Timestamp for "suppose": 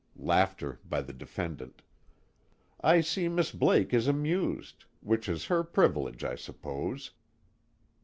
6.33-7.11